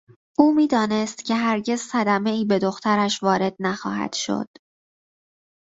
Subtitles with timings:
[0.39, 4.49] او میدانست که هرگز صدمهای به دخترش وارد نخواهد شد.